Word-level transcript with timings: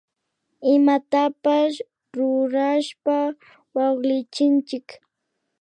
Imatapash 0.73 1.75
rurashpa 2.15 3.17
waklichinchik 3.75 4.87